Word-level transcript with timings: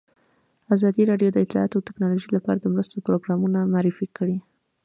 ازادي 0.75 1.03
راډیو 1.11 1.29
د 1.33 1.37
اطلاعاتی 1.45 1.79
تکنالوژي 1.87 2.29
لپاره 2.37 2.57
د 2.59 2.65
مرستو 2.73 3.03
پروګرامونه 3.07 3.59
معرفي 3.73 4.07
کړي. 4.17 4.37